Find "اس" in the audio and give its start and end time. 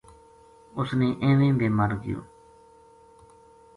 0.79-0.89